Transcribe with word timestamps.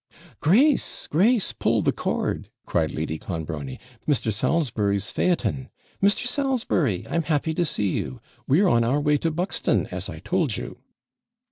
'Grace, 0.39 1.05
Grace! 1.05 1.53
pull 1.53 1.83
the 1.83 1.91
cord!' 1.91 2.49
cried 2.65 2.91
Lady 2.91 3.19
Clonbrony 3.19 3.77
'Mr. 4.07 4.33
Salisbury's 4.33 5.11
phaeton! 5.11 5.69
Mr. 6.01 6.25
Salisbury, 6.25 7.05
I'm 7.07 7.21
happy 7.21 7.53
to 7.53 7.63
see 7.65 7.89
you! 7.89 8.19
We're 8.47 8.67
on 8.67 8.83
our 8.83 8.99
way 8.99 9.17
to 9.17 9.29
Buxton 9.29 9.85
as 9.91 10.09
I 10.09 10.17
told 10.17 10.57
you.' 10.57 10.79